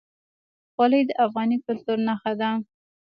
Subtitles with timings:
[0.73, 2.49] خولۍ د افغاني کلتور نښه ده.